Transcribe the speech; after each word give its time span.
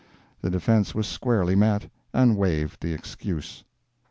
The 0.41 0.49
defence 0.49 0.95
was 0.95 1.05
squarely 1.05 1.55
met, 1.55 1.87
and 2.11 2.35
waived 2.35 2.81
the 2.81 2.91
excuse. 2.91 3.63